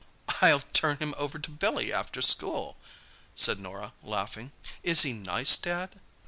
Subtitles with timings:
[0.41, 2.75] "I'll turn him over to Billy after school,"
[3.35, 4.51] said Norah laughing.
[4.81, 5.99] "Is he nice, Dad?"